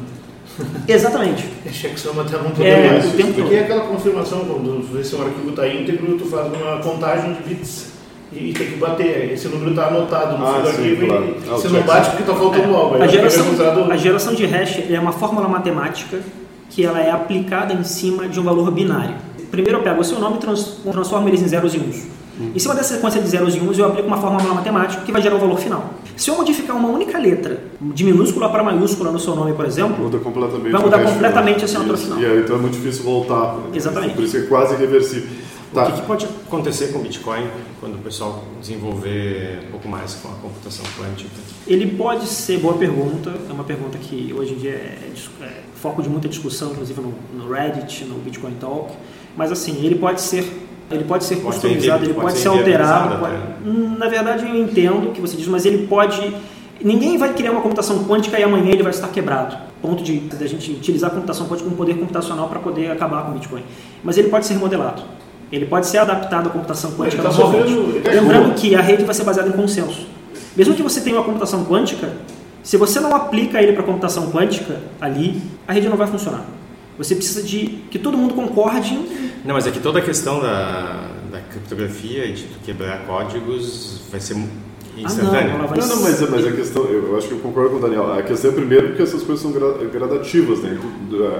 [0.87, 1.49] Exatamente.
[1.67, 5.69] É checksum até não é, o tempo Porque é aquela confirmação, quando esse arquivo está
[5.69, 8.00] íntegro, tu faz uma contagem de bits
[8.33, 9.33] e tem que bater.
[9.33, 11.25] Esse número está anotado no ah, arquivo claro.
[11.25, 12.77] e ah, você não bate porque está faltando é.
[12.77, 13.03] algo.
[13.03, 13.93] A geração, usado...
[13.93, 16.21] a geração de hash é uma fórmula matemática
[16.69, 19.17] que ela é aplicada em cima de um valor binário.
[19.51, 22.07] Primeiro eu pego o seu nome e trans, transformo eles em zeros e uns.
[22.41, 22.53] Hum.
[22.55, 25.21] Em cima dessa sequência de zeros e uns, eu aplico uma fórmula matemática que vai
[25.21, 25.95] gerar o valor final.
[26.17, 30.05] Se eu modificar uma única letra, de minúscula para maiúscula no seu nome, por exemplo,
[30.05, 32.21] muda completamente vai mudar completamente a assinatura final.
[32.21, 33.57] E aí, então é muito difícil voltar.
[33.75, 34.15] Exatamente.
[34.15, 35.29] Por isso é quase irreversível.
[35.73, 35.85] Tá.
[35.85, 40.15] O que, que, pode acontecer com o Bitcoin quando o pessoal desenvolver um pouco mais
[40.15, 41.31] com a computação quântica?
[41.65, 44.99] Ele pode ser, boa pergunta, é uma pergunta que hoje em dia é,
[45.43, 48.93] é foco de muita discussão, inclusive no, no, Reddit, no Bitcoin Talk,
[49.37, 50.45] mas assim, ele pode ser
[50.91, 53.19] ele pode ser pode customizado, ele pode, pode ser, ser alterado.
[53.19, 56.35] Pode, na verdade, eu entendo o que você diz, mas ele pode.
[56.83, 59.57] Ninguém vai criar uma computação quântica e amanhã ele vai estar quebrado.
[59.81, 63.23] Ponto de, de a gente utilizar a computação quântica como poder computacional para poder acabar
[63.23, 63.63] com o Bitcoin.
[64.03, 65.03] Mas ele pode ser remodelado.
[65.51, 69.25] Ele pode ser adaptado à computação quântica tá sofrendo, Lembrando que a rede vai ser
[69.25, 70.07] baseada em consenso.
[70.57, 72.13] Mesmo que você tenha uma computação quântica,
[72.63, 76.45] se você não aplica ele para a computação quântica ali, a rede não vai funcionar.
[76.99, 78.95] Você precisa de que todo mundo concorde.
[79.45, 84.21] Não, mas é que toda a questão da, da criptografia e de quebrar códigos vai
[84.21, 84.37] ser
[85.05, 87.81] Ah, não, não, não, mas, mas a questão, eu acho que eu concordo com o
[87.81, 88.13] Daniel.
[88.13, 90.79] A questão é primeiro que essas coisas são gradativas, né?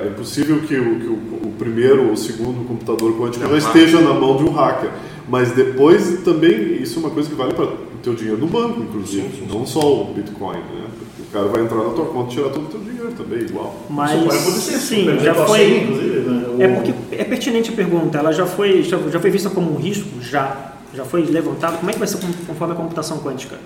[0.05, 4.01] É impossível que o, que o, o primeiro ou o segundo computador quântico não, esteja
[4.01, 4.91] na mão de um hacker.
[5.29, 7.69] Mas depois também, isso é uma coisa que vale para
[8.03, 10.87] teu dinheiro no banco, inclusive, sim, sim, não só o Bitcoin, né?
[11.19, 13.75] O cara vai entrar na tua conta e tirar todo o teu dinheiro também, igual.
[13.89, 15.71] Mas, Isso pode acontecer, sim, já foi...
[15.71, 16.65] Né?
[16.65, 19.77] É porque é pertinente a pergunta, ela já foi, já, já foi vista como um
[19.77, 20.21] risco?
[20.21, 20.75] Já.
[20.95, 21.79] Já foi levantado?
[21.79, 23.57] Como é que vai ser conforme a computação quântica?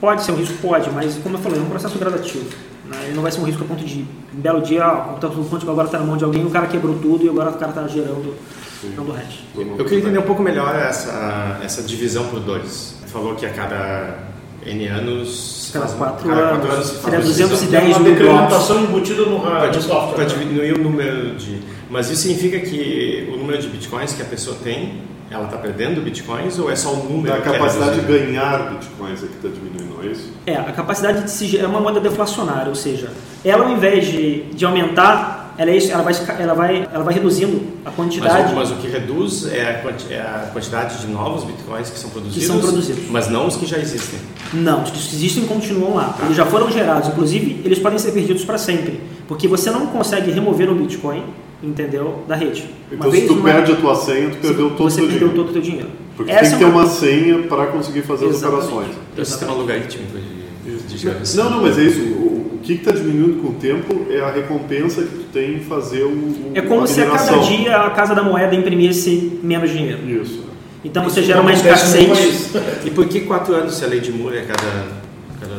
[0.00, 0.54] Pode ser um risco?
[0.60, 2.44] Pode, mas como eu falei, é um processo gradativo.
[2.84, 2.96] Né?
[3.04, 5.70] Ele não vai ser um risco a ponto de, um belo dia, o computador quântico
[5.70, 7.86] agora está na mão de alguém, o cara quebrou tudo e agora o cara está
[7.88, 8.34] gerando
[8.82, 9.42] do resto.
[9.78, 12.96] Eu queria entender um pouco melhor essa, essa divisão por dois.
[13.00, 14.34] Você falou que a cada
[14.66, 15.70] N anos.
[15.72, 18.70] Cada 4 anos, anos seria 210 mil blocos.
[18.70, 20.14] embutida no, no software.
[20.14, 21.62] Para diminuir o número de.
[21.90, 26.02] Mas isso significa que o número de bitcoins que a pessoa tem ela está perdendo
[26.02, 27.34] bitcoins ou é só o número?
[27.34, 30.32] A capacidade é de ganhar bitcoins é que está diminuindo, é isso?
[30.46, 33.10] É, a capacidade de se é uma moeda deflacionária, ou seja,
[33.44, 37.62] ela ao invés de, de aumentar, ela, é, ela, vai, ela, vai, ela vai reduzindo
[37.84, 38.54] a quantidade.
[38.54, 42.10] Mas, mas o que reduz é a, é a, quantidade de novos bitcoins que são
[42.10, 42.42] produzidos?
[42.42, 43.04] Que são produzidos.
[43.10, 44.18] Mas não os que já existem?
[44.52, 46.16] Não, os que existem continuam lá.
[46.24, 49.00] Eles já foram gerados, inclusive eles podem ser perdidos para sempre.
[49.26, 51.24] Porque você não consegue remover um bitcoin
[51.64, 52.22] entendeu?
[52.28, 52.68] Da rede.
[52.90, 55.30] Então, se tu perde a tua senha, tu perdeu todo o teu dinheiro.
[55.30, 55.88] todo o teu dinheiro.
[56.16, 56.82] Porque Essa tem que ter uma...
[56.82, 58.62] uma senha para conseguir fazer Exatamente.
[58.62, 58.96] as operações.
[59.16, 62.00] É o sistema logarítmico de, de Não, não, mas é isso.
[62.00, 66.02] O, que está diminuindo com o tempo é a recompensa que tu tem em fazer
[66.02, 66.52] o.
[66.54, 70.00] É como se a cada dia a Casa da Moeda imprimisse menos dinheiro.
[70.08, 70.42] Isso.
[70.82, 72.52] Então você gera uma escassez.
[72.84, 75.03] E por que quatro anos se a lei de Moore é cada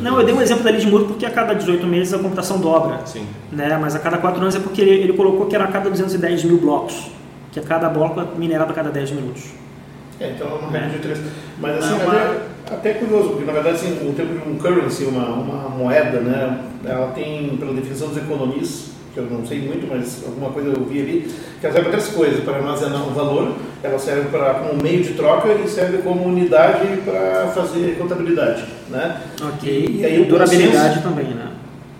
[0.02, 2.18] não, eu dei um exemplo da lei de Moore porque a cada 18 meses a
[2.18, 3.00] computação dobra.
[3.06, 3.26] Sim.
[3.52, 3.76] Né?
[3.80, 6.44] Mas a cada 4 anos é porque ele, ele colocou que era a cada 210
[6.44, 7.10] mil blocos.
[7.52, 9.44] Que a cada bloco é minerado a cada 10 minutos.
[10.20, 11.20] É, então é uma regra de três.
[11.58, 15.04] Mas assim, Não, até, até curioso, porque na verdade assim, o termo de um currency,
[15.04, 19.86] uma, uma moeda, né, ela tem, pela definição dos economistas, que eu não sei muito,
[19.88, 23.14] mas alguma coisa eu vi ali, que ela serve para três coisas, para armazenar um
[23.14, 28.64] valor, ela serve para, como meio de troca e serve como unidade para fazer contabilidade.
[28.90, 29.20] Né?
[29.42, 29.98] Ok.
[30.00, 31.45] E, aí, durabilidade também, né?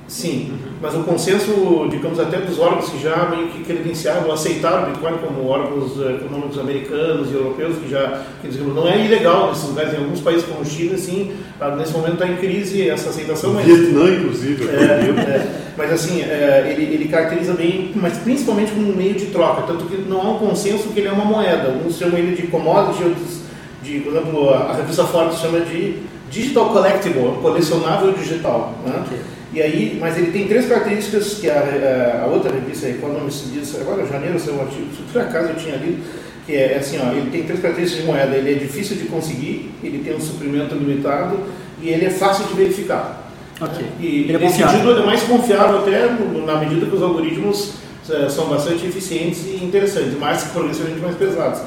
[0.08, 0.70] Sim, uhum.
[0.80, 5.14] mas o consenso, digamos, até dos órgãos que já meio que credenciaram, aceitaram o Bitcoin
[5.18, 9.68] como órgãos eh, econômicos americanos e europeus, que já, que, digamos, não é ilegal nesses
[9.68, 13.52] lugares, em alguns países como China, sim, ah, nesse momento está em crise essa aceitação.
[13.52, 18.92] Mas, Vietnã, inclusive, é, é, mas assim, é, ele, ele caracteriza bem, mas principalmente como
[18.92, 21.70] um meio de troca, tanto que não há um consenso que ele é uma moeda.
[21.84, 23.40] Uns chamam ele de commodity, outros
[23.82, 25.96] de, por exemplo, a, a revista Forbes chama de
[26.30, 28.72] digital collectible, colecionável digital.
[28.84, 29.02] Né?
[29.04, 29.35] Okay.
[29.56, 34.04] E aí, mas ele tem três características que a, a outra revista Economist diz, agora
[34.06, 36.02] janeiro um artigo, por acaso eu tinha lido,
[36.44, 39.04] que é, é assim, ó, ele tem três características de moeda, ele é difícil de
[39.04, 41.38] conseguir, ele tem um suprimento limitado
[41.80, 43.32] e ele é fácil de verificar.
[43.58, 43.86] Okay.
[43.98, 46.06] E ele é nesse sentido ele é mais confiável até
[46.44, 47.76] na medida que os algoritmos
[48.10, 51.62] é, são bastante eficientes e interessantes, mas progressivamente mais pesados.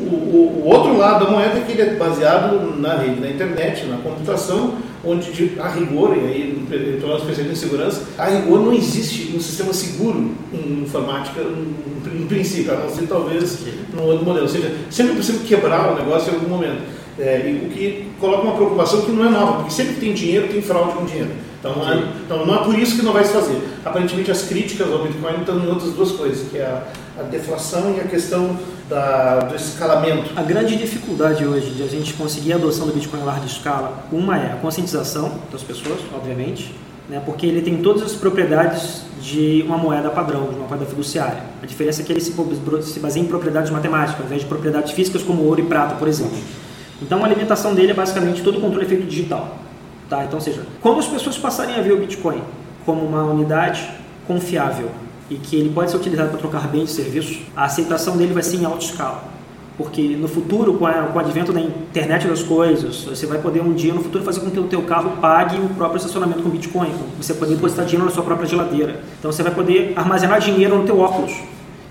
[0.00, 3.28] O, o, o, outro lado da moeda é que ele é baseado na rede, na
[3.28, 8.60] internet, na computação, onde de, a rigor, e aí então, especialista em segurança, a rigor
[8.60, 13.60] não existe um sistema seguro em informática, em, em princípio, a não ser talvez
[13.92, 14.46] no outro modelo.
[14.46, 16.82] Ou seja, sempre é possível quebrar o negócio em algum momento.
[17.18, 20.48] É, o que coloca uma preocupação que não é nova, porque sempre que tem dinheiro,
[20.48, 21.30] tem fraude com dinheiro.
[21.60, 23.56] Então não, é, então não é por isso que não vai se fazer.
[23.84, 26.82] Aparentemente as críticas ao Bitcoin estão em outras duas coisas, que é a,
[27.20, 30.30] a deflação e a questão da, do escalamento.
[30.36, 34.04] A grande dificuldade hoje de a gente conseguir a adoção do Bitcoin em larga escala,
[34.12, 36.74] uma é a conscientização das pessoas, obviamente,
[37.08, 41.40] né, porque ele tem todas as propriedades de uma moeda padrão, de uma moeda fiduciária.
[41.62, 42.34] A diferença é que ele se,
[42.82, 46.08] se baseia em propriedades matemáticas, ao invés de propriedades físicas como ouro e prata, por
[46.08, 46.36] exemplo.
[47.00, 49.58] Então a alimentação dele é basicamente todo o controle feito digital.
[50.08, 50.24] Tá?
[50.24, 52.42] Então, ou seja, quando as pessoas passarem a ver o Bitcoin
[52.84, 53.88] como uma unidade
[54.26, 54.90] confiável
[55.30, 58.42] e que ele pode ser utilizado para trocar bens e serviços, a aceitação dele vai
[58.42, 59.34] ser em alta escala.
[59.76, 63.60] Porque no futuro, com, a, com o advento da internet das coisas, você vai poder
[63.60, 66.48] um dia no futuro fazer com que o teu carro pague o próprio estacionamento com
[66.48, 66.92] Bitcoin.
[67.18, 69.00] Você poder depositar dinheiro na sua própria geladeira.
[69.18, 71.32] Então você vai poder armazenar dinheiro no teu óculos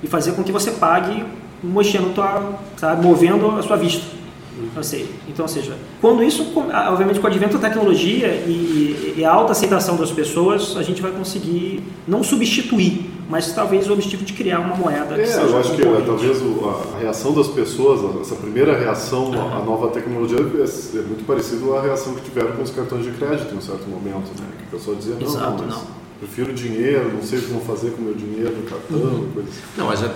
[0.02, 1.26] e fazer com que você pague
[1.62, 4.23] mexendo, tua, sabe, movendo a sua vista.
[4.71, 5.10] Então, sei.
[5.28, 9.52] Então, ou seja, quando isso, obviamente, com o advento da tecnologia e, e, a alta
[9.52, 14.60] aceitação das pessoas, a gente vai conseguir não substituir, mas talvez o objetivo de criar
[14.60, 15.15] uma moeda.
[15.21, 20.38] É, eu acho que talvez a reação das pessoas, essa primeira reação à nova tecnologia
[20.38, 23.62] é, é muito parecido à reação que tiveram com os cartões de crédito em um
[23.62, 24.47] certo momento, né?
[24.58, 25.76] Que a pessoa dizia, não, Exato, não, mas...
[25.76, 28.98] não prefiro dinheiro, não sei o que vão fazer com o meu dinheiro no cartão,
[28.98, 29.32] uhum.
[29.34, 29.62] coisa assim.
[29.78, 30.10] Não, mas já,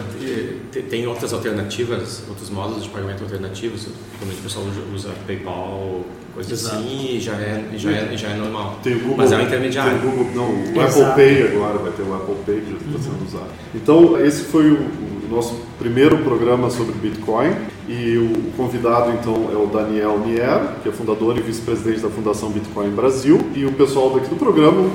[0.89, 3.87] tem outras alternativas, outros modos de pagamento alternativos,
[4.19, 6.01] como o pessoal usa PayPal,
[6.33, 6.77] coisa Exato.
[6.77, 8.79] assim, e já é, já, é, já é normal.
[8.81, 9.99] Tem o Google, mas é um intermediário.
[9.99, 11.03] Tem o Google, não, o Exato.
[11.03, 13.49] Apple Pay agora, vai ter o Apple Pay que já está sendo usado.
[13.75, 17.53] Então, esse foi o o nosso primeiro programa sobre Bitcoin
[17.87, 22.49] e o convidado então é o Daniel Nier, que é fundador e vice-presidente da Fundação
[22.49, 24.89] Bitcoin Brasil, e o pessoal daqui do programa,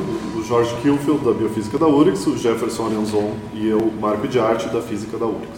[0.52, 4.82] Jorge Kilfield da Biofísica da URGS, o Jefferson Anzon e eu, Marco de Arte da
[4.82, 5.48] Física da URGS.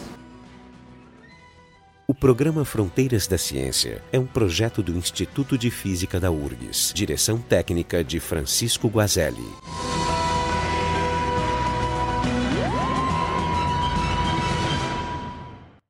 [2.07, 7.39] O programa Fronteiras da Ciência é um projeto do Instituto de Física da URGS, direção
[7.39, 9.43] técnica de Francisco Guazelli.